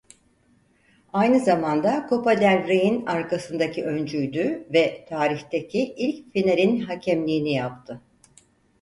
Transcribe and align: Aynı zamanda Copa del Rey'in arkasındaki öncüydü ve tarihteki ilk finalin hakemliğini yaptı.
Aynı 1.13 1.39
zamanda 1.39 2.05
Copa 2.09 2.39
del 2.41 2.67
Rey'in 2.67 3.05
arkasındaki 3.05 3.85
öncüydü 3.85 4.67
ve 4.73 5.05
tarihteki 5.09 5.93
ilk 5.97 6.33
finalin 6.33 6.79
hakemliğini 6.79 7.53
yaptı. 7.53 8.01